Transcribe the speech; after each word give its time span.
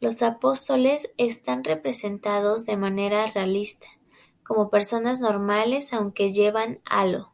Los 0.00 0.22
apóstoles 0.22 1.12
están 1.18 1.62
representados 1.62 2.64
de 2.64 2.78
manera 2.78 3.26
realista, 3.26 3.86
como 4.42 4.70
personas 4.70 5.20
normales 5.20 5.92
aunque 5.92 6.32
llevan 6.32 6.80
halo. 6.86 7.30